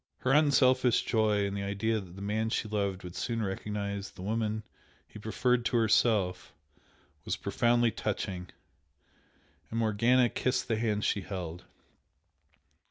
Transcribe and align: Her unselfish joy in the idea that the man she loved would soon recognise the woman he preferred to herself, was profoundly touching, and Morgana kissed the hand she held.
Her 0.21 0.31
unselfish 0.31 1.03
joy 1.03 1.45
in 1.45 1.53
the 1.53 1.61
idea 1.61 1.99
that 1.99 2.15
the 2.15 2.23
man 2.23 2.49
she 2.49 2.67
loved 2.67 3.03
would 3.03 3.15
soon 3.15 3.43
recognise 3.43 4.09
the 4.09 4.23
woman 4.23 4.63
he 5.07 5.19
preferred 5.19 5.63
to 5.65 5.77
herself, 5.77 6.51
was 7.23 7.35
profoundly 7.35 7.91
touching, 7.91 8.49
and 9.69 9.77
Morgana 9.79 10.27
kissed 10.29 10.67
the 10.67 10.77
hand 10.77 11.05
she 11.05 11.21
held. 11.21 11.65